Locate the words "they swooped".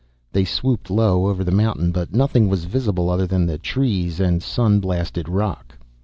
0.31-0.89